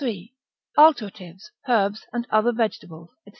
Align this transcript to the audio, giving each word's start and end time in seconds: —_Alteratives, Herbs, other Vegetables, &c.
—_Alteratives, 0.01 1.51
Herbs, 1.67 2.07
other 2.31 2.51
Vegetables, 2.53 3.11
&c. 3.25 3.29